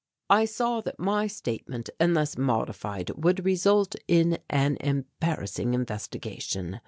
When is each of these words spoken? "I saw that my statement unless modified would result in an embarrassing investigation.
"I 0.31 0.45
saw 0.45 0.81
that 0.81 0.97
my 0.97 1.27
statement 1.27 1.91
unless 1.99 2.35
modified 2.35 3.11
would 3.17 3.45
result 3.45 3.93
in 4.07 4.39
an 4.49 4.77
embarrassing 4.79 5.75
investigation. 5.75 6.79